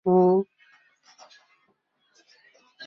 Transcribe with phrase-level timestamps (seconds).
[0.03, 0.47] 首府利沃夫。